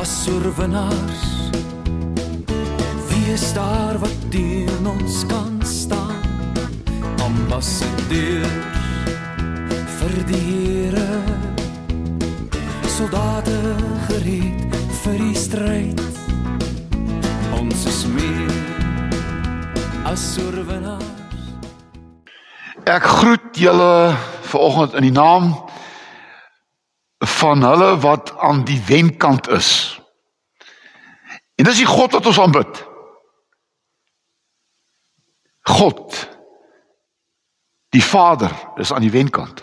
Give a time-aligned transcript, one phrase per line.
[0.00, 1.50] as oorwinnaars.
[3.08, 6.22] Wie is daar wat teen ons kan staan?
[7.24, 8.46] Ambassadeurs
[9.98, 11.22] vir die Here.
[12.86, 13.58] Soldate
[14.06, 16.02] gereed vir die stryd.
[17.58, 18.54] Ons is meer
[20.06, 21.42] as oorwinnaars.
[22.86, 24.14] Ek groet julle
[24.46, 25.50] vanoggend in die naam
[27.38, 29.70] van hulle wat aan die wenkant is.
[31.54, 32.84] En dis die God wat ons aanbid.
[35.68, 36.16] God
[37.88, 39.62] die Vader is aan die wenkant.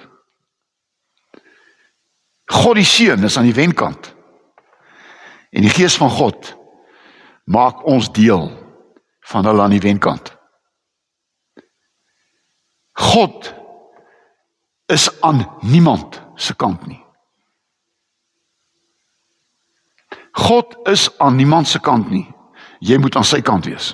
[2.46, 4.14] God die Seun is aan die wenkant.
[5.50, 6.56] En die Gees van God
[7.46, 8.50] maak ons deel
[9.30, 10.34] van hulle aan die wenkant.
[12.92, 13.54] God
[14.92, 17.05] is aan niemand se kant nie.
[20.36, 22.26] God is aan niemand se kant nie.
[22.84, 23.94] Jy moet aan sy kant wees.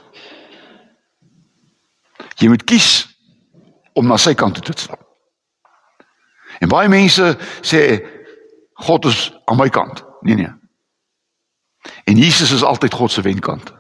[2.42, 2.90] Jy moet kies
[3.94, 5.04] om na sy kant toe te stap.
[6.62, 7.84] En baie mense sê
[8.82, 10.02] God is aan my kant.
[10.26, 10.50] Nee nee.
[12.10, 13.74] En Jesus is altyd God se wenkant.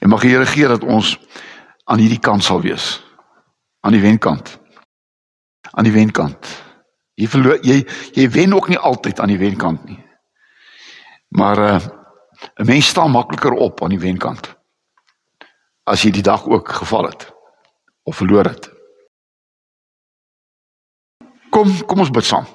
[0.00, 1.14] En mag die Here gee dat ons
[1.84, 2.98] aan hierdie kant sal wees.
[3.80, 4.58] Aan die wenkant.
[5.70, 6.46] Aan die wenkant.
[7.14, 7.82] Jy verloor jy
[8.14, 9.98] jy wen ook nie altyd aan die wenkant nie.
[11.32, 11.86] Maar uh
[12.54, 14.56] 'n mens staan makliker op aan die wenkant.
[15.82, 17.32] As jy die dag ook geval het
[18.02, 18.70] of verloor het.
[21.50, 22.46] Kom, kom ons bid saam.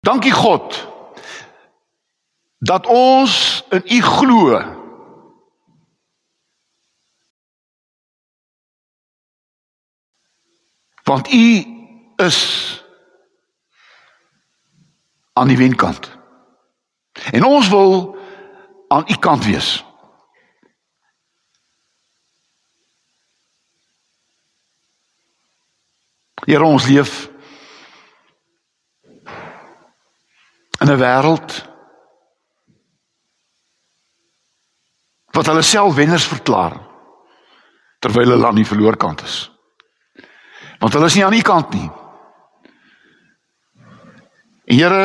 [0.00, 0.88] Dankie God
[2.58, 4.77] dat ons in U glo.
[11.08, 11.64] Want U
[12.16, 12.38] is
[15.32, 16.18] aan die wenkant.
[17.30, 18.18] En ons wil
[18.88, 19.84] aan U kant wees.
[26.44, 27.30] Here ons leef
[30.80, 31.68] in 'n wêreld
[35.30, 36.80] wat hulle self wenners verklaar
[37.98, 39.57] terwyl hulle aan die verloor kant is.
[40.78, 41.90] Want hulle is nie aan die kant nie.
[44.68, 45.04] Here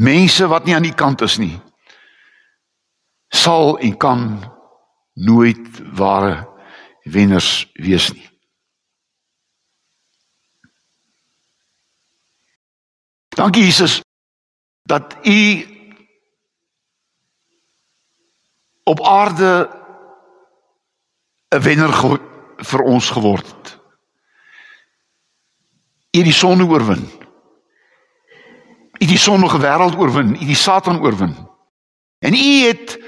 [0.00, 1.60] mense wat nie aan die kant is nie
[3.30, 4.22] sal en kan
[5.12, 6.48] nooit ware
[7.02, 8.28] wenners wees nie.
[13.28, 14.00] Dankie Jesus
[14.82, 15.40] dat u
[18.84, 19.79] op aarde
[21.50, 21.92] 'n wenner
[22.56, 23.78] vir ons geword het.
[26.10, 27.02] U die sonde oorwin.
[29.00, 31.34] U die sondige wêreld oorwin, u die Satan oorwin.
[32.18, 32.98] En u het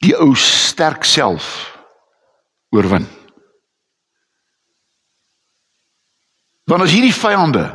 [0.00, 1.46] die ou sterk self
[2.70, 3.06] oorwin.
[6.64, 7.66] Want as hierdie vyande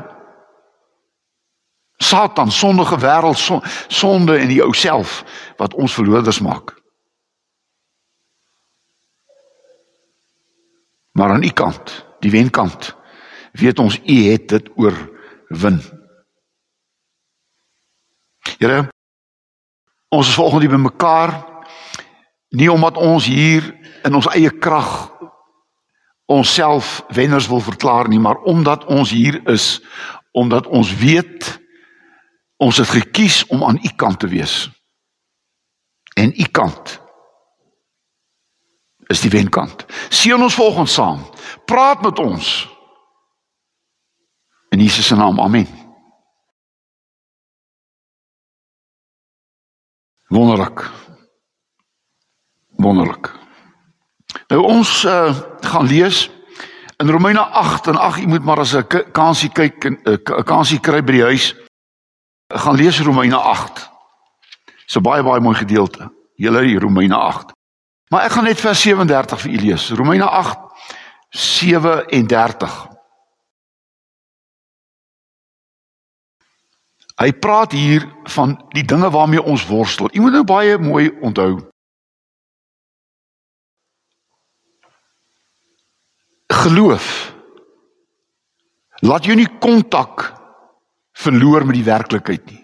[1.98, 3.40] Satan, sondige wêreld,
[3.88, 5.24] sonde en die ou self
[5.58, 6.74] wat ons verloders maak.
[11.16, 12.92] Maar aan u kant, die wenkant,
[13.56, 15.80] weet ons u het dit oorwin.
[18.60, 18.86] Here,
[20.12, 21.34] ons is volgende by mekaar
[22.56, 23.66] nie omdat ons hier
[24.06, 25.10] in ons eie krag
[26.32, 29.82] onsself wenners wil verklaar nie, maar omdat ons hier is
[30.32, 31.56] omdat ons weet
[32.58, 34.70] Ons het gekies om aan u kant te wees.
[36.14, 37.02] En u kant
[39.08, 39.86] is die wenkant.
[40.10, 41.22] Seën ons volgens saam.
[41.66, 42.70] Praat met ons.
[44.70, 45.40] In Jesus se naam.
[45.40, 45.68] Amen.
[50.28, 50.90] Wonderlik.
[52.76, 53.32] Wonderlik.
[54.48, 56.30] Nou ons uh, gaan lees
[56.98, 60.80] in Romeine 8 en ag, jy moet maar as 'n kansie kyk en 'n kansie
[60.80, 61.56] kry by die huis
[62.48, 63.90] gaan lees Romeine 8.
[64.86, 66.12] So baie baie mooi gedeelte.
[66.36, 67.55] Julle hier Romeine 8.
[68.14, 69.90] Maar ek gaan net vers 37 vir u lees.
[69.90, 70.60] Romeine 8
[71.36, 72.76] 37.
[77.16, 78.04] Hy praat hier
[78.36, 80.10] van die dinge waarmee ons worstel.
[80.14, 81.64] U moet nou baie mooi onthou.
[86.52, 87.34] Geloof
[89.06, 90.32] laat jou nie kontak
[91.16, 92.62] verloor met die werklikheid nie.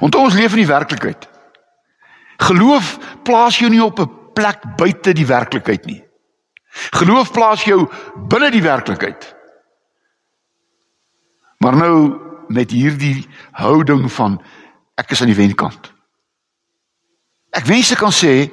[0.00, 1.26] Want ons leef in die werklikheid.
[2.40, 6.04] Geloof plaas jou nie op 'n plek buite die werklikheid nie.
[6.70, 7.88] Geloof plaas jou
[8.28, 9.36] binne die werklikheid.
[11.58, 14.40] Maar nou met hierdie houding van
[14.94, 15.92] ek is aan die wenkant.
[17.50, 18.50] Ek wens ek kan sê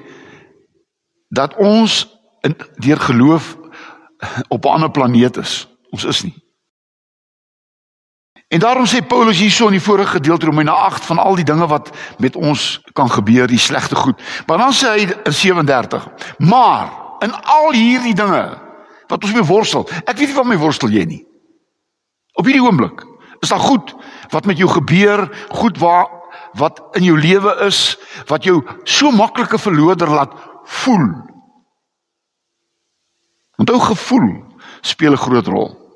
[1.29, 2.05] dat ons
[2.41, 3.57] in deur geloof
[4.47, 5.67] op 'n ander planeet is.
[5.91, 6.46] Ons is nie.
[8.47, 11.67] En daarom sê Paulus hierso in die vorige gedeelte Romeine 8 van al die dinge
[11.67, 14.21] wat met ons kan gebeur, die slegte goed.
[14.47, 16.07] Maar dan sê hy in 37:
[16.37, 16.87] "Maar
[17.19, 18.57] in al hierdie dinge
[19.07, 21.23] wat ons mee worstel, ek weet nie van my worstel jy nie.
[22.37, 23.05] Op hierdie oomblik
[23.41, 23.93] is daar goed
[24.33, 26.09] wat met jou gebeur, goed waar
[26.57, 27.97] wat in jou lewe is
[28.29, 30.33] wat jou so maklike verloder laat
[30.81, 31.07] voel.
[33.57, 34.29] Onthou gevoel
[34.81, 35.86] speel 'n groot rol.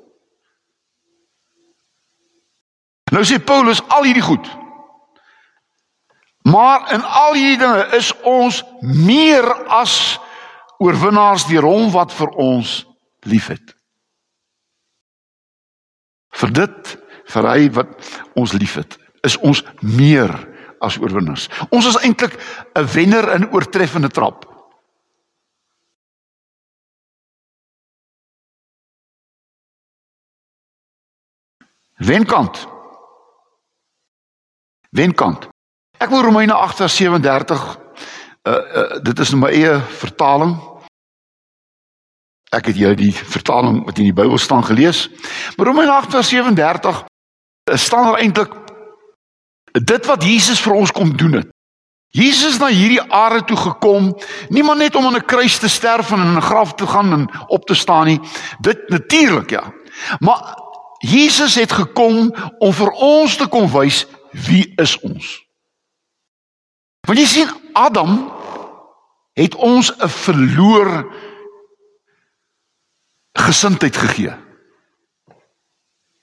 [3.12, 4.46] Nou sê Paulus al hierdie goed.
[6.48, 10.16] Maar in al hierdie dinge is ons meer as
[10.82, 12.80] oorwinnaars deur hom wat vir ons
[13.28, 13.74] liefhet.
[16.32, 16.94] Vir dit,
[17.34, 17.92] vir hy wat
[18.40, 20.32] ons liefhet, is ons meer
[20.82, 21.46] as oorwinnaars.
[21.70, 22.34] Ons is eintlik
[22.74, 24.48] 'n wenner in oortreffende trap.
[32.02, 32.71] Wenkant
[34.92, 35.48] wenkant.
[35.98, 37.56] Ek wil Romeine 8:37
[38.42, 40.56] uh, uh dit is nou my eie vertaling.
[42.52, 45.08] Ek het jou die vertaling wat in die Bybel staan gelees.
[45.56, 47.04] Maar Romeine 8:37
[47.78, 48.52] staan daar eintlik
[49.72, 51.48] dit wat Jesus vir ons kom doen het.
[52.12, 54.10] Jesus na hierdie aarde toe gekom,
[54.52, 57.12] nie maar net om aan 'n kruis te sterf en in 'n graf te gaan
[57.12, 58.20] en op te staan nie.
[58.60, 59.72] Dit natuurlik ja.
[60.18, 60.58] Maar
[60.98, 65.40] Jesus het gekom om vir ons te kom wys wie is ons?
[67.06, 68.32] Want jy sien Adam
[69.32, 71.12] het ons 'n verloor
[73.32, 74.34] gesindheid gegee.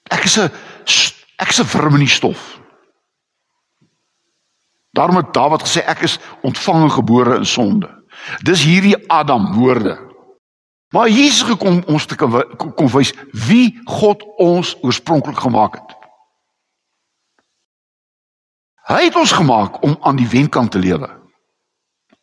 [0.09, 0.51] Ek is 'n
[1.37, 2.59] ek is 'n wurm in die stof.
[4.91, 8.03] Daarom het Dawid gesê ek is ontvang gebore in sonde.
[8.43, 10.09] Dis hierdie Adam woorde.
[10.89, 15.98] Maar Jesus gekom ons te kom, kom wys wie God ons oorspronklik gemaak het.
[18.89, 21.09] Hy het ons gemaak om aan die wenkant te lewe.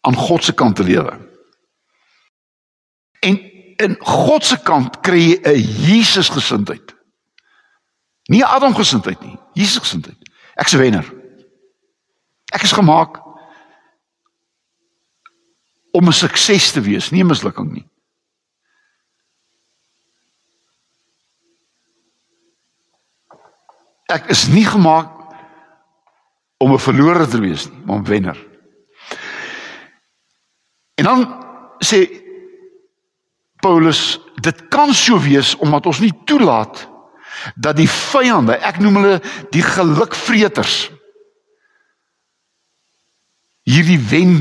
[0.01, 1.15] Aan God se kant te lewe.
[3.23, 3.39] En
[3.77, 6.95] in God se kant kry jy 'n Jesus gesindheid.
[8.27, 10.19] Nie Adam gesindheid nie, Jesus gesindheid.
[10.55, 11.07] Ek's 'n wenner.
[12.53, 13.23] Ek is gemaak
[15.93, 17.87] om 'n sukses te wees, nie 'n mislukking nie.
[24.07, 25.16] Ek is nie gemaak
[26.56, 28.47] om 'n verlorer te wees nie, maar 'n wenner.
[30.94, 31.44] En dan
[31.85, 32.25] sê
[33.56, 36.88] Paulus, dit kan so wees omdat ons nie toelaat
[37.55, 40.91] dat die vyande, ek noem hulle die gelukvreters,
[43.62, 44.32] hierdie wen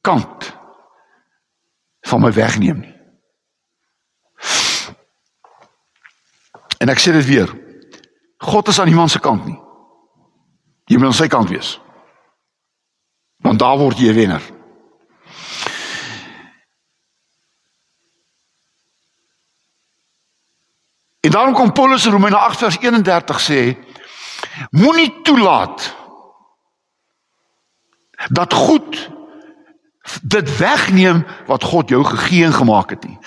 [0.00, 0.52] kant
[2.00, 2.94] van my wegneem nie.
[6.82, 7.50] En ek sê dit weer.
[8.42, 9.58] God is aan niemand se kant nie.
[10.84, 11.80] Jy moet aan sy kant wees.
[13.42, 14.42] Want daar word jy 'n wenner.
[21.20, 23.76] En daarom kom Paulus in Romeine 8 vers 31 sê:
[24.70, 25.96] Moenie toelaat
[28.28, 29.10] dat goed
[30.22, 33.18] dit wegneem wat God jou gegee en gemaak het nie.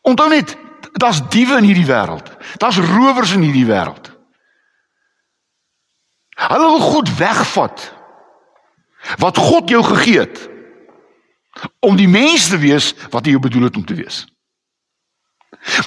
[0.00, 0.56] Onthou net,
[0.92, 2.32] daar's diewe in hierdie wêreld.
[2.56, 4.11] Daar's rowers in hierdie wêreld.
[6.34, 7.92] Hulle wil goed wegvat
[9.18, 10.48] wat God jou gegee het
[11.80, 14.24] om die mens te wees wat hy jou bedoel het om te wees.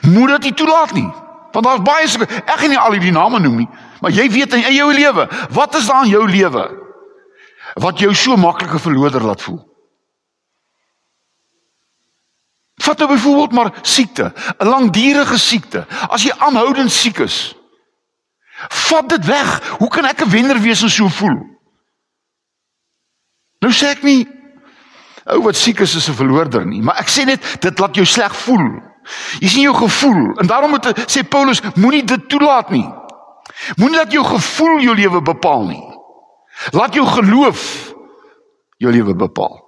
[0.01, 1.07] Moet dit nie toelaat nie.
[1.55, 3.69] Want daar's baie so ek gaan nie al die name noem nie,
[4.03, 6.65] maar jy weet in jou lewe, wat is daar in jou lewe
[7.81, 9.61] wat jou so maklike verloder laat voel?
[12.83, 15.85] Vat nou byvoorbeeld maar siekte, 'n langdurige siekte.
[16.09, 17.54] As jy aanhoudend siek is,
[18.55, 19.69] Vat dit weg.
[19.77, 21.37] Hoe kan ek 'n wenner wees en so voel?
[23.59, 24.27] Nou sê ek nie
[25.25, 28.05] ou wat siek is is 'n verloorder nie, maar ek sê net dit laat jou
[28.05, 28.81] sleg voel.
[29.39, 32.85] Jy sien jou gevoel en daarom moet sê Paulus moenie dit toelaat nie.
[33.75, 35.83] Moenie dat jou gevoel jou lewe bepaal nie.
[36.71, 37.93] Laat jou geloof
[38.77, 39.61] jou lewe bepaal.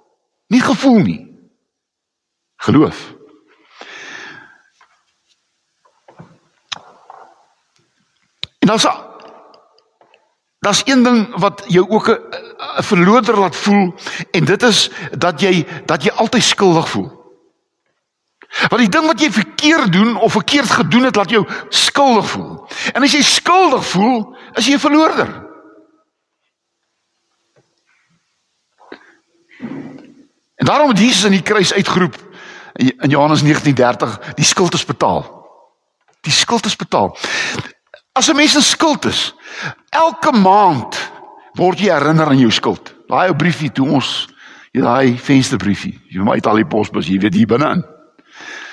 [0.48, 1.20] Nie gevoel nie.
[2.56, 3.17] Geloof.
[8.68, 8.96] En dan's
[10.58, 13.94] daar's een ding wat jou ook 'n verloorder laat voel
[14.30, 17.36] en dit is dat jy dat jy altyd skuldig voel.
[18.68, 22.66] Want die ding wat jy verkeerd doen of verkeerd gedoen het laat jou skuldig voel.
[22.92, 25.46] En as jy skuldig voel, is jy 'n verloorder.
[30.54, 32.16] En daarom het Jesus in die kruis uitgeroep
[32.72, 35.46] in Johannes 19:30, die skuld is betaal.
[36.20, 37.16] Die skuld is betaal.
[38.18, 39.34] As 'n mens in skuld is,
[39.90, 41.10] elke maand
[41.54, 42.94] word jy herinner aan jou skuld.
[43.06, 44.26] Daai ou briefie toe ons
[44.72, 47.84] daai vensterbriefie, jy moet al die posbus, jy weet hier binne-in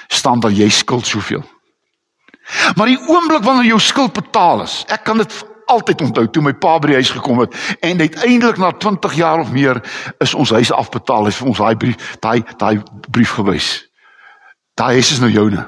[0.07, 1.43] staan dat jy skuld soveel.
[2.75, 5.33] Maar die oomblik wanneer jou skuld betaal is, ek kan dit
[5.65, 9.41] altyd onthou toe my pa by die huis gekom het en uiteindelik na 20 jaar
[9.41, 9.81] of meer
[10.21, 11.25] is ons huis afbetaal.
[11.25, 13.89] Hy het vir ons daai brief, daai daai brief gewys.
[14.77, 15.65] Daai huis is nou joune.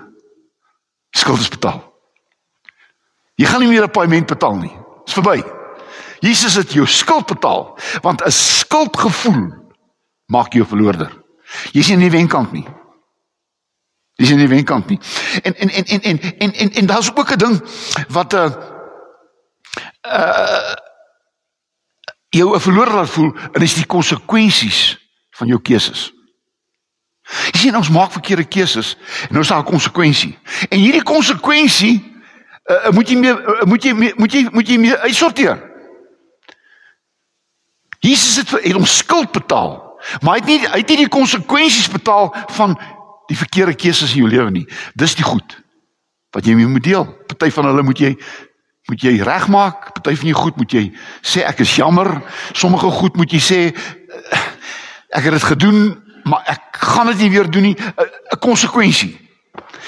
[1.18, 1.97] Skuld is betaal.
[3.38, 4.76] Jy gaan nie meer 'n paaiement betaal nie.
[5.06, 5.44] Dit's verby.
[6.20, 9.54] Jesus het jou skuld betaal want 'n skuldgevoel
[10.26, 11.12] maak jou verloorder.
[11.72, 12.68] Jy's nie in die wenkant nie.
[14.16, 15.00] Dis in die wenkant nie.
[15.44, 17.62] En en en en en en en, en daar's ook 'n ding
[18.10, 18.52] wat 'n uh,
[20.04, 20.76] uh
[22.30, 24.98] jou 'n verloor laat voel en dis die konsekwensies
[25.30, 26.14] van jou keuses.
[27.52, 30.38] Jy sien ons maak verkeerde keuses en nou is daar 'n konsekwensie.
[30.70, 32.17] En hierdie konsekwensie
[32.68, 35.60] uh, moet jy meer uh, moet jy moet jy moet jy meer uitsorteer.
[38.00, 39.80] Jesus het vir hom skuld betaal,
[40.22, 42.78] maar hy het nie hy het nie die konsekwensies betaal van
[43.28, 44.68] die verkeerde keuses in jou lewe nie.
[44.96, 45.58] Dis die goed
[46.36, 47.08] wat jy moet deel.
[47.28, 48.14] Party van hulle moet jy
[48.88, 49.92] moet jy regmaak.
[49.98, 50.84] Party van jou goed moet jy
[51.26, 52.20] sê ek is jammer.
[52.54, 53.62] Sommige goed moet jy sê
[55.10, 55.80] ek het dit gedoen,
[56.28, 57.76] maar ek gaan dit nie weer doen nie.
[57.76, 59.27] 'n konsekwensie.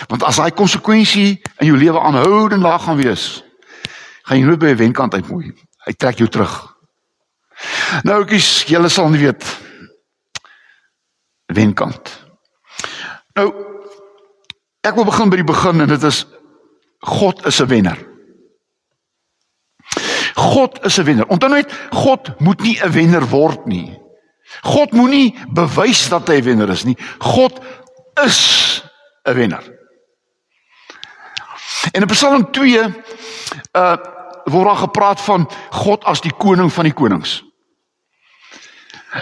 [0.07, 3.43] Want as daai konsekwensie in jou lewe aanhoudend laag gaan wees,
[4.23, 5.53] gaan jy nooit by 'n wenkant uitmoei.
[5.85, 6.75] Hy trek jou terug.
[8.03, 9.43] Nou ekies, julle sal nie weet
[11.45, 12.11] wenkant.
[13.35, 13.47] Nou
[14.81, 16.25] ek wil begin by die begin en dit is
[16.99, 17.97] God is 'n wenner.
[20.35, 21.27] God is 'n wenner.
[21.27, 23.97] Onthou net God moet nie 'n wenner word nie.
[24.61, 26.97] God moenie bewys dat hy 'n wenner is nie.
[27.19, 27.59] God
[28.23, 28.83] is
[29.25, 29.78] 'n wenner.
[31.91, 32.79] En in Psalm 2
[33.73, 33.97] uh
[34.49, 37.43] word daar gepraat van God as die koning van die konings.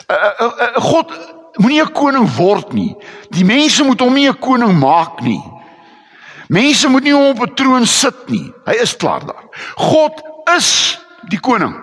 [0.08, 1.12] Uh, uh, uh, God
[1.60, 2.96] moenie 'n koning word nie.
[3.30, 5.44] Die mense moet hom nie 'n koning maak nie.
[6.48, 8.54] Mense moet nie hom op 'n troon sit nie.
[8.66, 9.46] Hy is klaar daar.
[9.76, 10.22] God
[10.56, 11.76] is die koning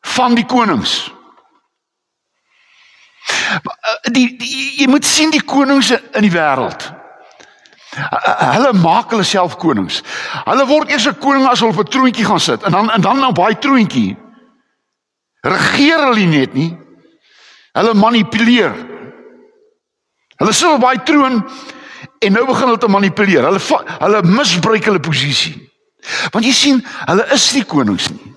[0.00, 1.12] van die konings.
[3.26, 6.95] Eh, die, die jy moet sien die konings in die wêreld.
[7.96, 10.02] Hulle maak hulle self konings.
[10.44, 13.00] Hulle word eers 'n koning as hulle op 'n troontjie gaan sit en dan en
[13.00, 14.16] dan op daai troontjie
[15.42, 16.76] regeer hulle net nie.
[17.72, 18.72] Hulle manipuleer.
[20.36, 21.44] Hulle sit op daai troon
[22.18, 23.44] en nou begin hulle te manipuleer.
[23.44, 23.60] Hulle
[23.98, 25.54] hulle misbruik hulle posisie.
[26.30, 28.34] Want jy sien, hulle is nie konings nie.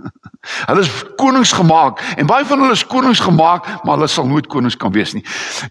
[0.68, 4.46] hulle is konings gemaak en baie van hulle is konings gemaak, maar hulle sal nooit
[4.46, 5.24] konings kan wees nie.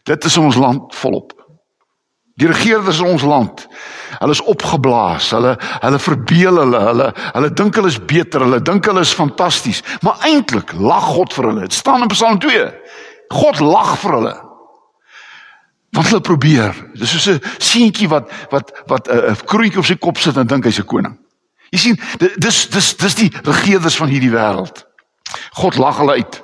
[0.03, 1.38] Dit is ons land volop.
[2.39, 3.65] Die regerders in ons land,
[4.19, 5.27] hulle is opgeblaas.
[5.35, 9.81] Hulle hulle verbeel hulle, hulle hulle dink hulle is beter, hulle dink hulle is fantasties,
[10.05, 11.65] maar eintlik lag God vir hulle.
[11.67, 12.69] Dit staan in Psalm 2.
[13.35, 14.35] God lag vir hulle.
[15.97, 16.77] Want hulle probeer.
[16.95, 20.63] Dis soos 'n seentjie wat wat wat 'n kroetjie op sy kop sit en dink
[20.63, 21.17] hy's 'n koning.
[21.71, 21.99] Jy sien,
[22.37, 24.85] dis dis dis die regerders van hierdie wêreld.
[25.59, 26.43] God lag hulle uit.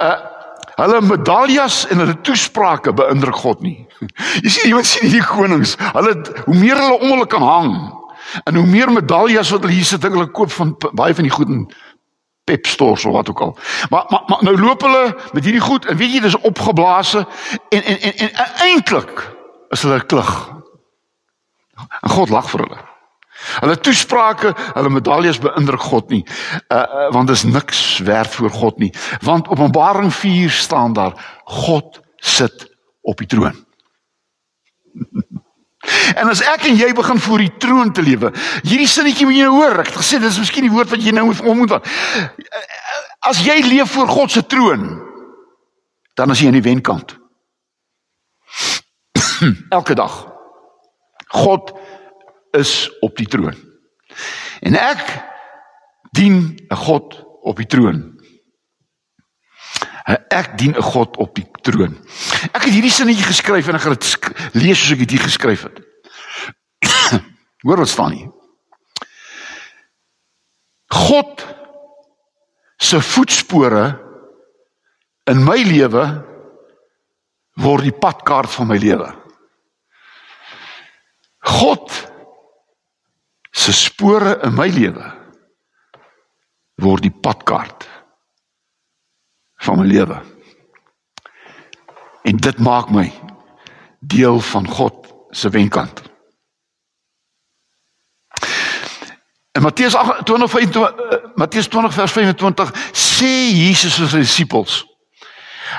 [0.00, 0.35] Uh
[0.76, 3.78] Hulle medaljes en hulle toesprake beïndruk God nie.
[4.44, 7.72] Jy sien, moet sien hierdie konings, hulle hoe meer hulle om hulle kan hang
[8.44, 11.52] en hoe meer medaljes wat hulle hier sit, hulle koop van baie van die goed
[11.52, 11.66] in
[12.46, 13.56] Pep stores of wat ook al.
[13.90, 17.24] Maar maar, maar nou loop hulle met hierdie goed en weet jy dis opgeblaase
[17.68, 19.24] en en en, en, en eintlik
[19.74, 20.30] is hulle klug.
[22.02, 22.78] En God lag vir hulle.
[23.60, 26.22] Hulle toesprake, hulle medaljes beïndruk God nie.
[26.68, 28.92] Uh, uh want dis niks werd voor God nie.
[29.24, 32.66] Want Openbaring 4 staan daar God sit
[33.02, 33.64] op die troon.
[36.16, 38.32] En as ek en jy begin voor die troon te lewe,
[38.64, 39.82] hierdie sinnetjie moet jy nou hoor.
[39.82, 41.90] Ek het gesê dis miskien die woord wat jy nou moet om moet wat.
[43.26, 44.88] As jy leef voor God se troon,
[46.18, 47.14] dan is jy aan die wenkant.
[49.78, 50.24] Elke dag.
[51.36, 51.74] God
[52.58, 53.56] is op die troon.
[54.60, 55.02] En ek
[56.16, 58.16] dien 'n God op die troon.
[60.28, 61.96] Ek dien 'n God op die troon.
[62.52, 65.62] Ek het hierdie sinnetjie geskryf en ek gaan dit lees soos ek dit hier geskryf
[65.62, 65.78] het.
[67.66, 68.30] Hoor wat staan hier.
[70.86, 71.46] God
[72.78, 73.84] se voetspore
[75.26, 76.04] in my lewe
[77.56, 79.08] word die padkaart van my lewe.
[81.46, 81.90] God
[83.56, 85.12] se spore in my lewe
[86.82, 87.86] word die padkaart
[89.64, 90.18] van my lewe.
[92.28, 93.06] En dit maak my
[94.00, 96.02] deel van God se wenkant.
[99.56, 100.90] In Matteus 20:25 uh,
[101.34, 104.82] Matteus 20 vers 25 sê Jesus vir sy disippels.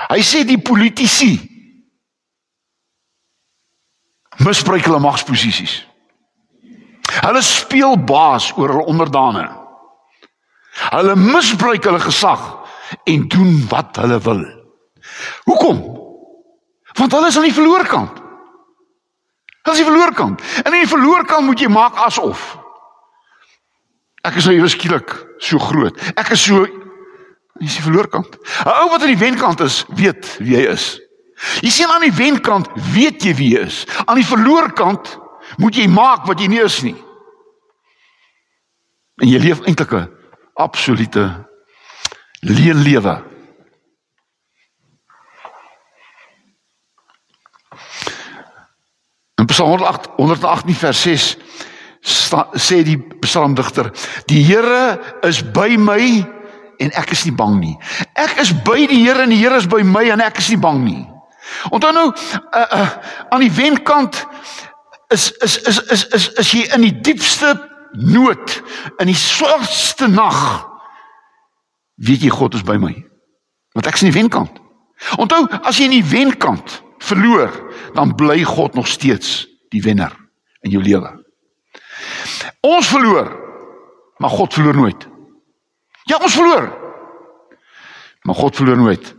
[0.09, 1.35] Hy sê die politici
[4.41, 5.83] misbruik hulle magsposisies.
[7.23, 9.47] Hulle speel baas oor hulle onderdane.
[10.91, 12.43] Hulle misbruik hulle gesag
[13.09, 14.45] en doen wat hulle wil.
[15.49, 15.81] Hoekom?
[16.97, 18.21] Want hulle is aan die verloor kant.
[19.63, 20.41] Hulle is die verloor kant.
[20.63, 22.55] En in die verloor kant moet jy maak asof
[24.27, 25.97] ek is nou ewe skielik so groot.
[26.19, 26.65] Ek is so
[27.63, 28.37] is die verloor kant.
[28.37, 30.99] 'n Ou wat aan die wenkant is, weet wie hy is.
[31.61, 33.85] Jy sien aan die wenkant weet jy wie jy is.
[34.05, 35.17] Aan die verloor kant
[35.57, 36.95] moet jy maak wat jy nie is nie.
[39.17, 40.09] En jy leef eintlik 'n
[40.53, 41.47] absolute
[42.39, 43.23] leuen lewe.
[49.35, 51.37] In Psalm 108 118 vers 6
[52.01, 53.91] sta, sê die psalmdigter:
[54.25, 56.25] "Die Here is by my
[56.77, 57.77] en ek is nie bang nie.
[58.13, 60.59] Ek is by die Here en die Here is by my en ek is nie
[60.59, 61.09] bang nie."
[61.69, 62.89] Onthou nou uh, uh,
[63.29, 64.25] aan die wenkant
[65.07, 68.61] is is is is is is jy in die diepste nood
[68.97, 70.67] in die swartste nag
[71.97, 72.93] weet jy God is by my.
[73.73, 74.59] Want ek is in die wenkant.
[75.21, 77.53] Onthou as jy in die wenkant verloor
[77.97, 80.13] dan bly God nog steeds die wenner
[80.65, 81.11] in jou lewe.
[82.65, 83.29] Ons verloor
[84.17, 85.07] maar God verloor nooit.
[86.09, 86.71] Ja ons verloor
[88.27, 89.13] maar God verloor nooit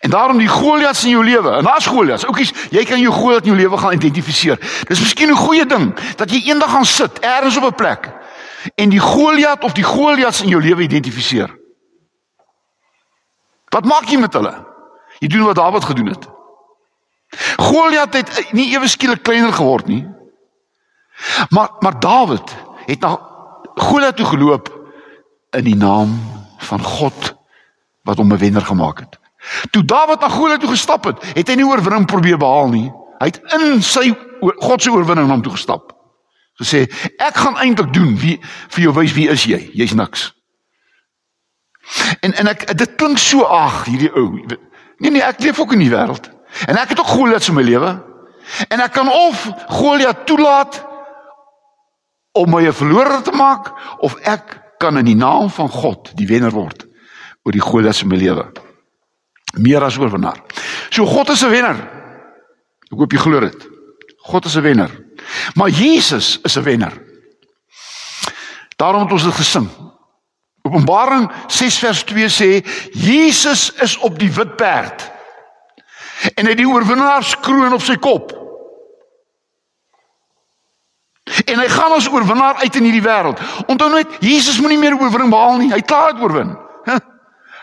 [0.00, 1.50] En daarom die Goliats in jou lewe.
[1.50, 2.24] En daar's Goliats.
[2.26, 4.56] Oukies, jy kan jou Goliat in jou lewe gaan identifiseer.
[4.88, 8.12] Dis miskien 'n goeie ding dat jy eendag gaan sit ergens op 'n plek
[8.74, 11.58] en die Goliat of die Goliats in jou lewe identifiseer.
[13.68, 14.66] Wat maak jy met hulle?
[15.18, 16.28] Jy doen wat Dawid gedoen het.
[17.56, 20.08] Goliat het nie ewe skielik kleiner geword nie.
[21.48, 23.18] Maar maar Dawid het na
[23.74, 24.88] Goliat toe geloop
[25.50, 26.20] in die naam
[26.58, 27.34] van God
[28.02, 29.19] wat hom 'n wenner gemaak het.
[29.70, 32.88] Toe Dawid na Goliat toe gestap het, het hy nie oorwinning probeer behaal nie.
[33.20, 34.10] Hy het in sy
[34.64, 35.94] God se oorwinning na hom toe gestap.
[36.60, 36.84] Gesê,
[37.20, 38.36] ek gaan eintlik doen wie
[38.74, 39.60] vir jou wys wie is jy?
[39.76, 40.28] Jy's niks.
[42.20, 44.28] En en ek dit klink so ag hierdie ou.
[45.00, 46.28] Nee nee, ek leef ook in die wêreld.
[46.68, 47.94] En ek het ook Goliat in my lewe.
[48.68, 50.82] En ek kan of Goliat toelaat
[52.36, 53.72] om my 'n verlorer te maak
[54.04, 56.86] of ek kan in die naam van God die wenner word
[57.42, 58.46] oor die Goliat in my lewe
[59.58, 60.42] meer as oorwinnaar.
[60.90, 61.76] So God is 'n wenner.
[62.90, 63.68] Ek hoop jy glo dit.
[64.18, 64.90] God is 'n wenner.
[65.54, 66.92] Maar Jesus is 'n wenner.
[68.76, 69.68] Daarom het ons dit gesing.
[70.62, 75.10] Openbaring 6 vers 2 sê Jesus is op die wit perd.
[76.34, 78.32] En hy het die oorwinnaarskroon op sy kop.
[81.44, 83.40] En hy gaan as oorwinnaar uit in hierdie wêreld.
[83.66, 85.70] Onthou net, Jesus moenie meer oorwinning behaal nie.
[85.72, 86.56] Hy klaar het oorwin.
[86.84, 86.98] Huh?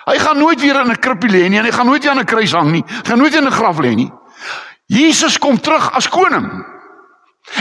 [0.07, 2.19] Hy gaan nooit weer in 'n krippie lê nie en hy gaan nooit weer aan
[2.19, 2.83] 'n kruis hang nie.
[2.87, 4.11] Hy gaan nooit in 'n graf lê nie.
[4.85, 6.65] Jesus kom terug as koning.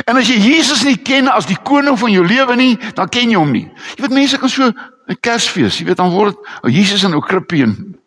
[0.04, 3.30] En as jy Jesus nie ken as die koning van jou lewe nie, dan ken
[3.30, 3.70] jy hom nie.
[3.96, 4.72] Jy weet mense kan so
[5.06, 7.98] 'n Kersfees, jy weet dan word oh, Jesus in 'n krippie en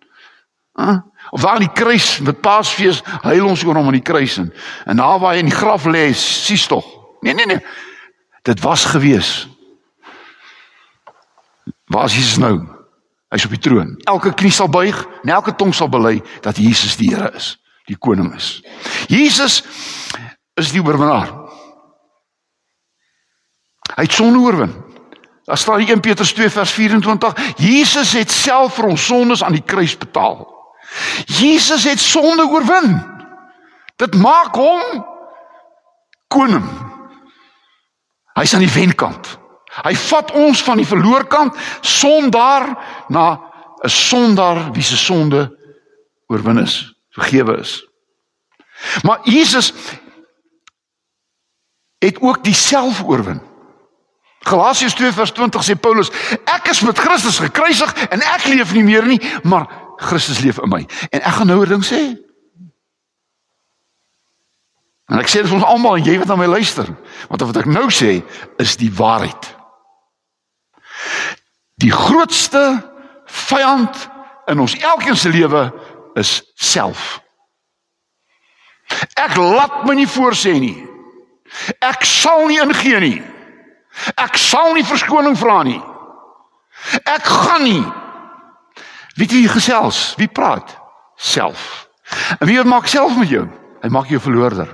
[0.80, 0.98] uh,
[1.32, 4.54] of waar in die kruis met Paasfees huil ons oor hom aan die kruis en
[4.86, 6.86] en daar waar hy in die graf lê, sies tog.
[7.22, 7.60] Nee nee nee.
[8.44, 9.48] Dit was gewees.
[11.86, 12.79] Waar is Jesus nou?
[13.30, 13.94] Hy's op die troon.
[14.10, 17.54] Elke knie sal buig en elke tong sal bely dat Jesus die Here is,
[17.86, 18.60] die koning is.
[19.08, 19.62] Jesus
[20.58, 21.30] is die oorwinnaar.
[23.96, 24.74] Hy het sonde oorwin.
[25.50, 29.56] Daar staan in 1 Petrus 2 vers 24, Jesus het self vir ons sondes aan
[29.58, 30.44] die kruis betaal.
[31.26, 32.98] Jesus het sonde oorwin.
[33.98, 35.06] Dit maak hom
[36.28, 36.66] koning.
[38.38, 39.38] Hy's aan die wenkant.
[39.70, 42.78] Hy vat ons van die verloor kant sondaar
[43.08, 43.40] na
[43.84, 45.58] 'n sondaar wie se sonde
[46.28, 47.88] oorwin is, vergewe is.
[49.04, 49.74] Maar Jesus
[52.00, 53.42] het ook diself oorwin.
[54.40, 56.12] Galasiërs 2:20 sê Paulus,
[56.44, 60.70] ek is met Christus gekruisig en ek leef nie meer nie, maar Christus leef in
[60.70, 60.88] my.
[61.10, 62.18] En ek gaan nou 'n ding sê.
[65.10, 66.86] En ek sê dit vir ons almal en jy wat na my luister,
[67.28, 68.24] want wat ek nou sê
[68.58, 69.59] is die waarheid.
[71.80, 72.64] Die grootste
[73.26, 74.10] vyand
[74.52, 75.70] in ons elkeen se lewe
[76.20, 77.20] is self.
[79.20, 80.76] Ek laat my nie voorsê nie.
[81.86, 83.20] Ek sal nie ingee nie.
[84.20, 85.80] Ek sal nie verskoning vra nie.
[87.04, 87.84] Ek gaan nie.
[89.20, 90.14] Weet wie gesels?
[90.18, 90.76] Wie praat?
[91.20, 91.88] Self.
[92.40, 93.46] En wie maak self met jou?
[93.84, 94.70] Hy maak jou verloorder.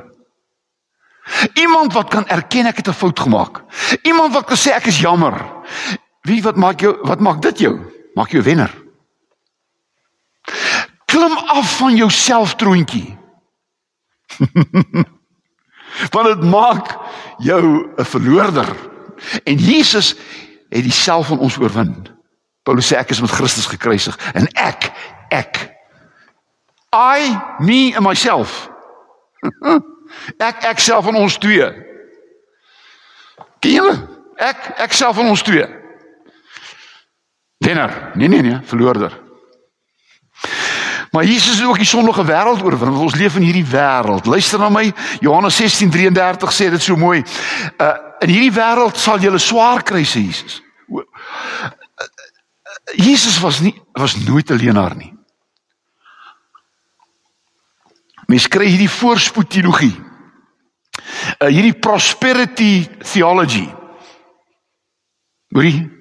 [1.58, 3.64] Iemand wat kan erken ek het 'n fout gemaak.
[4.04, 5.34] Iemand wat kan sê ek is jammer.
[6.26, 7.76] Wie wat maak jou wat maak dit jou?
[8.18, 8.72] Maak jou wenner.
[11.06, 13.18] Klim af van jou selftroontjie.
[16.14, 16.98] Want dit maak
[17.38, 18.76] jou 'n verloorder.
[19.44, 20.16] En Jesus
[20.70, 22.08] het dieselfde van ons oorwin.
[22.64, 24.92] Paulus sê ek is met Christus gekruisig en ek
[25.30, 25.72] ek
[26.96, 28.70] I me and myself.
[30.50, 31.68] ek ek self van ons twee.
[33.60, 33.96] Ken julle?
[34.36, 35.85] Ek ek self van ons twee.
[37.66, 38.12] Wenner.
[38.14, 39.24] Nee nee nee, verloorder.
[41.12, 42.90] Maar Jesus het ook die sondige wêreld oorwin.
[42.90, 44.26] Want ons leef in hierdie wêreld.
[44.26, 44.94] Luister na my.
[45.20, 47.24] Johannes 16:33 sê dit so mooi.
[47.78, 50.62] Uh in hierdie wêreld sal julle swaar kry, sê Jesus.
[52.96, 55.14] Jesus was nie was nooit 'n leenaar nie.
[58.28, 59.96] Mens kry hierdie voorspoed teologie.
[61.40, 63.74] Uh hierdie prosperity theology.
[65.48, 65.95] Hoorie,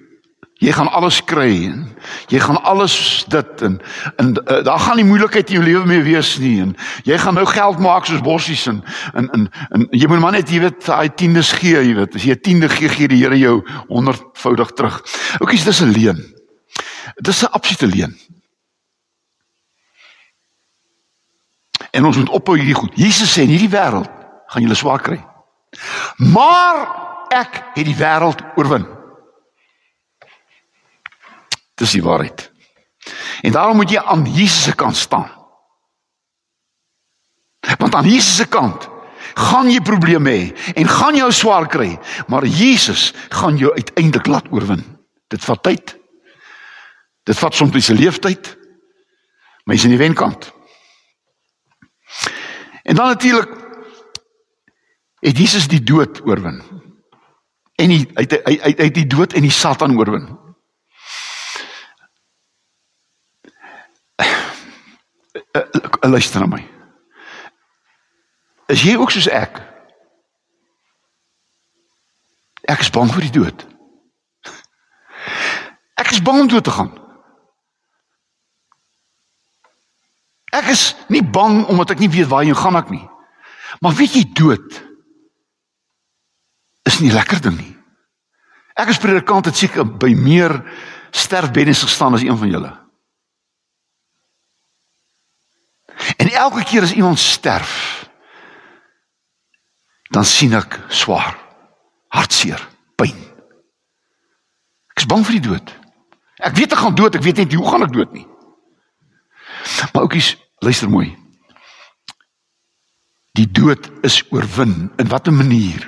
[0.64, 1.84] jy gaan alles kry en
[2.32, 3.78] jy gaan alles dit en
[4.22, 6.74] en uh, daar gaan nie moeilikheid in jou lewe meer wees nie en
[7.04, 8.80] jy gaan nou geld maak soos bossies en
[9.14, 12.24] en en, en jy moet maar net jy weet daai tiendes gee, jy weet, as
[12.24, 15.00] jy 'n tiende gee, gee die Here jou honderdvoudig terug.
[15.40, 16.20] Oukies, dis 'n leuen.
[17.16, 18.16] Dis 'n absolute leuen.
[21.92, 22.92] En ons moet ophou hierdie goed.
[22.94, 24.10] Jesus sê in hierdie wêreld
[24.46, 25.24] gaan julle swaar kry.
[26.16, 26.76] Maar
[27.30, 28.86] ek het die wêreld oorwin.
[31.74, 32.50] Dis die waarheid.
[33.42, 35.30] En daarom moet jy aan Jesus se kant staan.
[37.78, 38.88] Want aan Jesus se kant
[39.34, 41.96] gaan jy probleme hê en gaan jou swaar kry,
[42.30, 44.84] maar Jesus gaan jou uiteindelik laat oorwin.
[45.32, 45.96] Dit vat tyd.
[47.24, 48.56] Dit vat soms 'n leeftyd.
[49.64, 50.52] Maar jy's in die wenkant.
[52.82, 53.48] En dan natuurlik
[55.20, 56.62] het Jesus die dood oorwin.
[57.80, 60.43] En hy hy hy hy het die dood en die Satan oorwin.
[66.00, 66.62] Luister na my.
[68.66, 69.60] Is jy ook soos ek?
[72.64, 73.64] Ek is bang vir die dood.
[76.00, 76.90] Ek is bang om dood te gaan.
[80.54, 83.04] Ek is nie bang omdat ek nie weet waarheen gaan ek nie.
[83.82, 84.80] Maar weet jy dood
[86.88, 87.74] is nie lekker ding nie.
[88.74, 90.56] Ek as predikant het seker by meer
[91.14, 92.72] sterfbeddes gestaan as een van julle.
[96.16, 98.08] En elke keer as iemand sterf,
[100.10, 101.36] dan sien ek swaar,
[102.08, 102.60] hartseer,
[102.94, 103.16] pyn.
[104.94, 105.74] Ek is bang vir die dood.
[106.44, 108.26] Ek weet ek gaan dood, ek weet net hoe gaan ek dood nie.
[109.92, 111.10] Maar oukies, Luister mooi.
[113.36, 115.82] Die dood is oorwin in watter manier?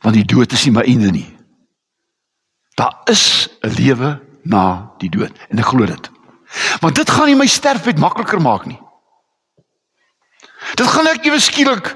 [0.00, 1.26] Want die dood is nie my einde nie.
[2.78, 6.10] Daar is 'n lewe na die dood en ek glo dit.
[6.80, 8.80] Maar dit gaan nie my sterfbed makliker maak nie.
[10.74, 11.94] Dit gaan ek ewe skielik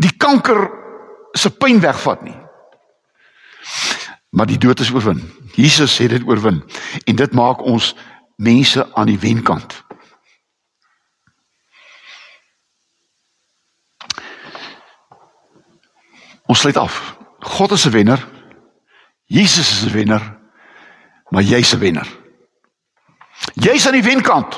[0.00, 0.68] die kanker
[1.36, 2.36] se pyn wegvat nie.
[4.36, 5.22] Maar die dood is oorwin.
[5.56, 6.62] Jesus het dit oorwin
[7.04, 7.94] en dit maak ons
[8.36, 9.84] mense aan die wenkant.
[16.46, 17.16] Ons sluit af.
[17.40, 18.28] God is 'n wenner.
[19.24, 20.38] Jesus is 'n wenner.
[21.28, 22.08] Maar jy's 'n wenner.
[23.54, 24.56] Jy's aan die wenkant.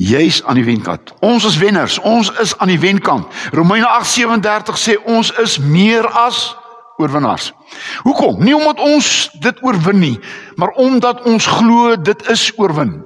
[0.00, 1.12] Jy's aan die wenkant.
[1.20, 1.98] Ons is wenners.
[1.98, 3.26] Ons is aan die wenkant.
[3.52, 6.56] Romeine 8:37 sê ons is meer as
[6.96, 7.52] oorwinnaars.
[8.02, 8.40] Hoekom?
[8.44, 10.16] Nie omdat ons dit oorwin nie,
[10.56, 13.02] maar omdat ons glo dit is oorwin.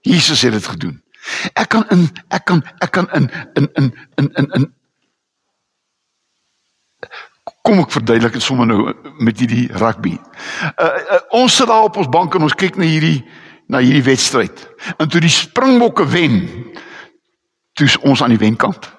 [0.00, 1.02] Jesus het dit gedoen.
[1.52, 4.72] Ek kan in ek kan ek kan in in in in in in
[7.62, 10.14] Kom ek verduidelik dit sommer nou met hierdie rugby.
[10.78, 13.26] Uh, uh ons sit daar op ons bank en ons kyk na hierdie
[13.68, 14.68] na hierdie wedstryd.
[14.96, 16.40] En toe die Springbokke wen,
[17.78, 18.88] toe's ons aan die wenkant.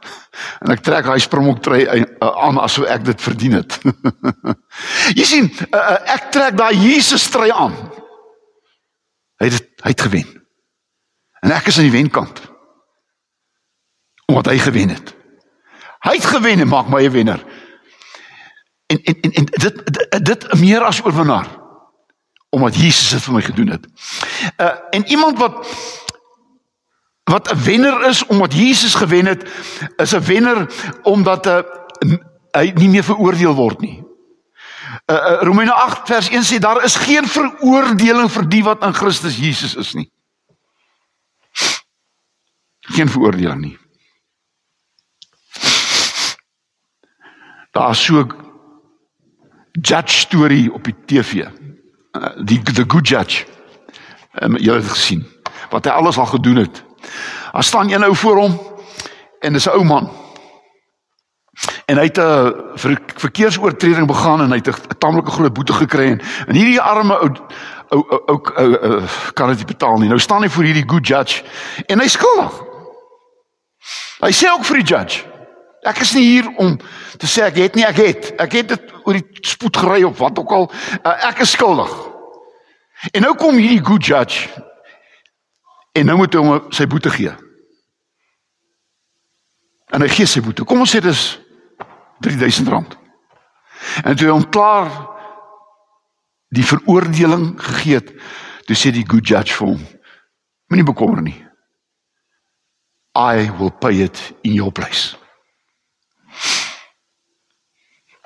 [0.64, 2.04] En ek trek daai Springbok trui uh,
[2.46, 3.76] aan asof ek dit verdien het.
[5.20, 7.76] Jy sien, uh, ek trek daai Jesus trui aan.
[9.40, 10.32] Hy het hy het gewen.
[11.44, 12.40] En ek is aan die wenkant.
[14.32, 15.14] Omdat hy gewen het.
[16.08, 17.44] Hy het gewen en maak my 'n wenner.
[18.88, 21.59] En en en, en dit, dit dit meer as oorwinnaar.
[22.50, 23.88] Omdat Jesus dit vir my gedoen het.
[24.58, 25.68] Uh en iemand wat
[27.24, 29.50] wat 'n wenner is omdat Jesus gewen het,
[29.96, 30.70] is 'n wenner
[31.04, 31.60] omdat uh,
[32.52, 34.04] hy nie meer veroordeel word nie.
[35.06, 38.94] Uh, uh Romeine 8 vers 1 sê daar is geen veroordeling vir die wat in
[38.94, 40.12] Christus Jesus is nie.
[42.80, 43.78] Geen veroordeling nie.
[47.72, 48.28] Daar is so
[49.72, 51.48] judge storie op die TV.
[52.44, 53.46] Die the good judge.
[54.42, 55.26] Um, jy het gesien
[55.70, 56.84] wat hy alles al gedoen het.
[57.52, 58.60] Daar staan een ou voor hom
[59.40, 60.10] en dis 'n ou man.
[61.86, 62.54] En hy het 'n
[63.16, 67.30] verkeersoortreding begaan en hy het 'n tamelike groot boete gekry en, en hierdie arme ou
[67.90, 68.04] ou
[68.56, 69.02] ou ou
[69.34, 70.08] kan dit betaal nie.
[70.08, 71.44] Nou staan hy voor hierdie good judge
[71.86, 72.64] en hy skuldig.
[74.20, 75.30] Hy sê ook vir die judge
[75.88, 76.76] Ek is nie hier om
[77.20, 78.32] te sê ek het nie ek het.
[78.42, 80.68] Ek het dit oor die spoed gery of wat ook al.
[81.00, 81.92] Uh, ek is skuldig.
[83.12, 84.50] En nou kom hierdie good judge
[85.96, 87.32] en nou moet hy hom sy boete gee.
[89.96, 90.66] En hy gee sy boete.
[90.68, 91.22] Kom ons sê dis
[92.24, 92.98] 3000 rand.
[94.04, 94.92] En toe hom klaar
[96.54, 98.12] die veroordeling gegee het,
[98.68, 99.82] toe sê die good judge vir hom:
[100.70, 101.38] Moenie bekommer nie.
[103.18, 105.16] I will pay it in your place.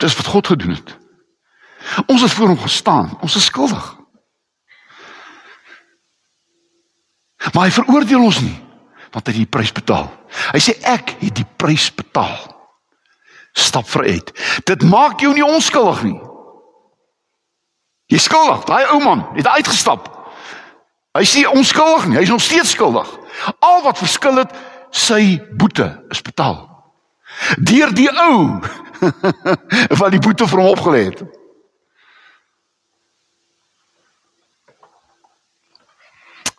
[0.04, 0.98] Dis wat God gedoen het.
[2.12, 3.14] Ons het voor hom gestaan.
[3.22, 4.03] Ons is skuldig.
[7.54, 8.60] Maar hy veroordeel ons nie
[9.14, 10.08] want hy het die prys betaal.
[10.56, 12.40] Hy sê ek het die prys betaal.
[13.54, 14.32] Stap vryheid.
[14.66, 16.18] Dit maak jou nie onskuldig nie.
[18.10, 18.64] Jy skuldig.
[18.66, 20.10] Daai ou man het uitgestap.
[21.14, 22.18] Hy sê onskuldig nie.
[22.18, 23.12] Hy is nog steeds skuldig.
[23.62, 24.58] Al wat verskil het,
[24.90, 26.58] sy boete is betaal.
[27.62, 28.58] Deur die ou
[30.02, 31.22] wat die boete vir hom opgelê het.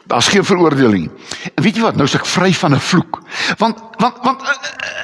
[0.07, 1.11] Daar's geen veroordeling.
[1.55, 1.97] En weet jy wat?
[1.97, 3.21] Nou is ek vry van 'n vloek.
[3.57, 4.49] Want want want uh,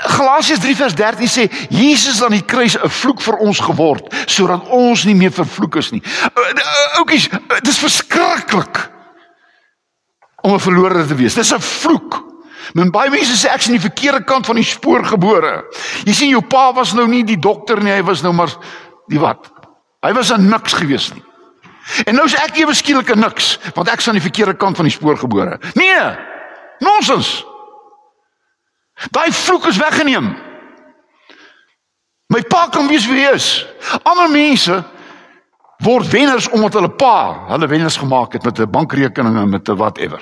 [0.02, 4.68] Galasiërs 3 vers 13 sê Jesus aan die kruis 'n vloek vir ons geword sodat
[4.68, 6.02] ons nie meer vervloek is nie.
[6.98, 8.90] Oukies, uh, uh, dit is verskriklik
[10.42, 11.34] om 'n verlorer te wees.
[11.34, 12.24] Dis 'n vloek.
[12.72, 15.64] Men baie mense sê ek is aan die verkeerde kant van die spoor gebore.
[16.04, 18.52] Jy sien jou pa was nou nie die dokter nie, hy was nou maar
[19.08, 19.50] die wat.
[20.02, 21.22] Hy was 'n niks gewees nie.
[22.04, 24.84] En nou is ek ewe skielik niks, want ek is aan die verkeerde kant van
[24.84, 25.58] die spoor gebore.
[25.74, 26.04] Nee.
[26.78, 27.44] Nonsens.
[29.10, 30.34] Daai vloek is weggeneem.
[32.30, 33.66] My pa kan wees wie hy is.
[34.02, 34.82] Ander mense
[35.80, 39.76] word wenners omdat hulle pa hulle wenners gemaak het met 'n bankrekening en met 'n
[39.76, 40.20] whatever.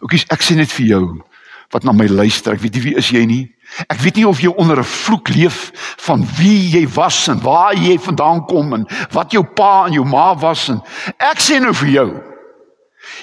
[0.00, 1.22] Oukies, ek sê net vir jou
[1.70, 2.52] wat na my luister.
[2.52, 3.53] Ek weet nie wie is jy nie.
[3.88, 5.70] Ek weet nie of jy onder 'n vloek leef
[6.06, 10.04] van wie jy was en waar jy vandaan kom en wat jou pa en jou
[10.04, 10.80] ma was en
[11.18, 12.08] ek sê nou vir jou.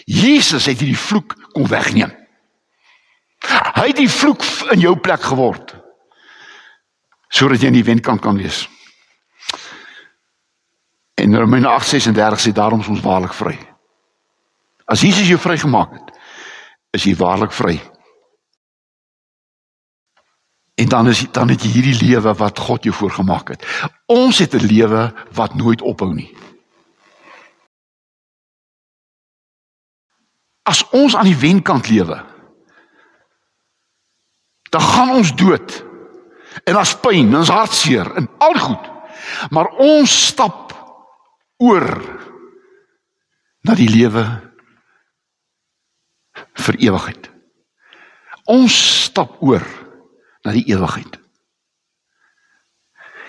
[0.05, 2.11] Jesus het hierdie vloek kom wegneem.
[3.75, 5.75] Hy het die vloek in jou plek geword.
[7.31, 8.67] Sodat jy in die wenkant kan wees.
[11.15, 13.57] En Romeine 8:36 sê daarom is ons waarlik vry.
[14.85, 16.11] As Jesus jou vrygemaak het,
[16.91, 17.79] is jy waarlik vry.
[20.81, 23.65] En dan is dan het jy hierdie lewe wat God jou voorgemaak het.
[24.09, 26.33] Ons het 'n lewe wat nooit ophou nie.
[30.63, 32.25] As ons aan die wenkant lewe,
[34.69, 35.85] dan gaan ons dood.
[36.63, 38.89] En as pyn, ons hartseer en al goed.
[39.49, 40.73] Maar ons stap
[41.57, 42.01] oor
[43.61, 44.41] na die lewe
[46.53, 47.29] vir ewigheid.
[48.45, 49.80] Ons stap oor
[50.41, 51.19] na die ewigheid.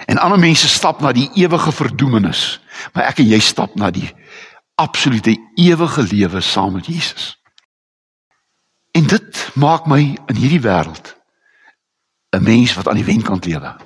[0.07, 2.61] En ander mense stap na die ewige verdoemenis,
[2.93, 4.09] maar ek en jy stap na die
[4.81, 7.37] absolute ewige lewe saam met Jesus.
[8.93, 11.15] En dit maak my in hierdie wêreld
[12.33, 13.77] 'n mens wat aan die wenkant lewe.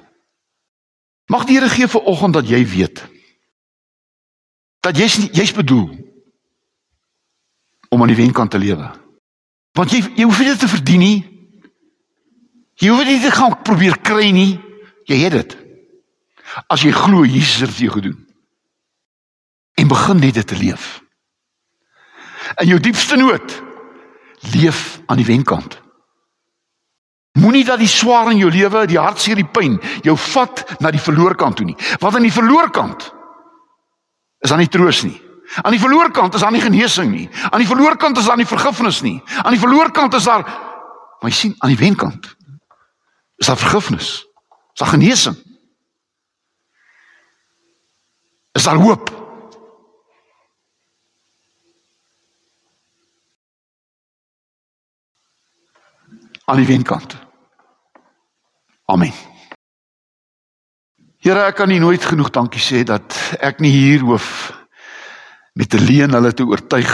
[1.26, 3.08] Mag die Here gee vir oggend dat jy weet
[4.80, 5.90] dat jy's jy's bedoel
[7.88, 8.86] om aan die wenkant te lewe.
[9.72, 11.35] Want jy jy hoef dit te verdien nie.
[12.76, 14.56] Jy hoef dit nie te gaan probeer kry nie.
[15.08, 15.56] Jy het dit.
[16.72, 18.18] As jy glo Jesus het dit vir jou gedoen.
[19.76, 21.00] En begin net dit te leef.
[22.62, 23.56] In jou diepste nood
[24.52, 25.80] leef aan die wenkant.
[27.36, 31.02] Moenie dat die swaar in jou lewe, die hartseer, die pyn jou vat na die
[31.02, 31.76] verloor kant toe nie.
[32.00, 33.10] Want aan die verloor kant
[34.44, 35.16] is daar nie troos nie.
[35.62, 37.26] Aan die verloor kant is daar nie genesing nie.
[37.50, 39.18] Aan die verloor kant is daar nie vergifnis nie.
[39.42, 40.44] Aan die verloor kant is daar
[41.20, 42.35] maar jy sien aan die wenkant
[43.36, 44.26] Is daar vergifnis?
[44.72, 45.36] Is daar genesing?
[48.52, 49.24] Is daar hoop?
[56.44, 57.16] Aan die wenkant.
[58.84, 59.12] Amen.
[61.16, 64.52] Here, ek kan U nooit genoeg dankie sê dat ek nie hier hoef
[65.58, 66.92] met 'n leuen hulle te oortuig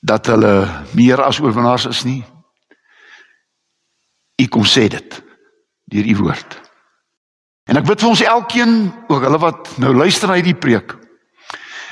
[0.00, 2.22] dat hulle meer as oorwinnaars is nie
[4.38, 5.22] U kom sê dit
[5.90, 6.60] deur u woord.
[7.68, 8.74] En ek bid vir ons elkeen,
[9.08, 10.94] ook hulle wat nou luister na hierdie preek,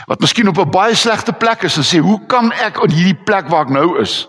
[0.06, 3.22] wat miskien op 'n baie slegte plek is en sê, "Hoe kan ek op hierdie
[3.24, 4.28] plek waar ek nou is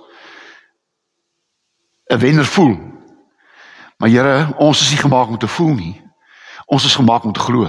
[2.10, 2.75] 'n wenner voel?"
[3.97, 6.01] Maar Here, ons is nie gemaak om te voel nie.
[6.65, 7.65] Ons is gemaak om te glo.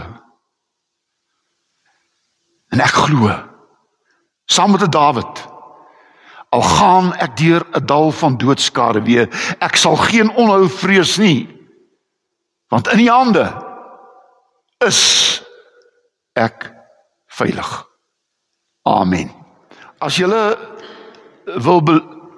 [2.68, 3.32] En ek glo
[4.44, 5.44] saam met Dawid
[6.50, 11.48] al gaan ek deur 'n dal van doodskade weer ek sal geen onhou vrees nie.
[12.68, 13.52] Want in die hande
[14.84, 15.42] is
[16.32, 16.72] ek
[17.26, 17.86] veilig.
[18.82, 19.30] Amen.
[19.98, 20.26] As jy
[21.44, 21.82] wil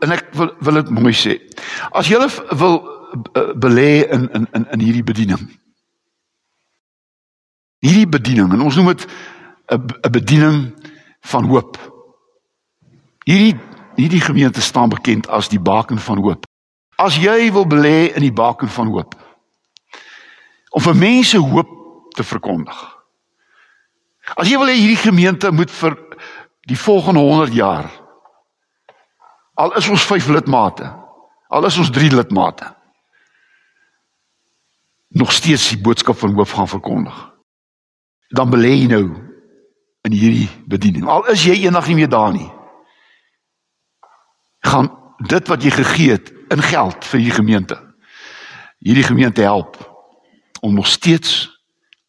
[0.00, 1.40] en ek wil wil dit mooi sê
[1.92, 2.18] as jy
[2.50, 2.80] wil
[3.54, 5.60] belê in in in hierdie bediening
[7.84, 9.06] hierdie bediening en ons noem dit
[9.70, 10.74] 'n bediening
[11.30, 11.76] van hoop.
[13.24, 13.58] Hierdie
[13.96, 16.46] hierdie gemeente staan bekend as die baken van hoop.
[16.96, 19.16] As jy wil belê in die baken van hoop
[20.70, 21.70] om vir mense hoop
[22.14, 22.76] te verkondig.
[24.38, 25.96] As jy wil hê hierdie gemeente moet vir
[26.70, 27.88] die volgende 100 jaar
[29.60, 30.86] al is ons 5 lidmate,
[31.48, 32.70] al is ons 3 lidmate
[35.10, 37.16] nog steeds die boodskap van hoop gaan verkondig.
[38.30, 39.04] Dan belê jy nou
[40.06, 41.08] in hierdie bediening.
[41.10, 42.46] Al is jy eendag nie meer daar nie.
[44.60, 44.90] Gaan
[45.26, 47.78] dit wat jy gegee het in geld vir die gemeente.
[48.78, 49.76] Hierdie gemeente help
[50.60, 51.60] om nog steeds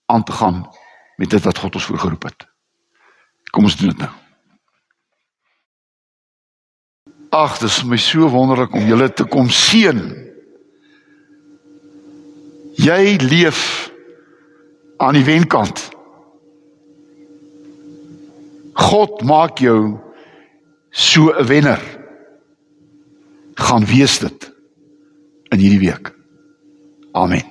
[0.06, 0.68] aan te gaan
[1.16, 2.48] met dit wat God ons voorgeroep het.
[3.52, 4.12] Kom ons doen dit nou.
[7.32, 10.02] Ag, dit is my so wonderlik om julle te kom sien.
[12.76, 13.62] Jy leef
[15.00, 15.90] aan die wenkant.
[18.74, 20.00] God maak jou
[20.90, 22.01] so 'n wenner.
[23.54, 24.52] Gaan wees dit
[25.50, 26.14] in hierdie week.
[27.12, 27.51] Amen.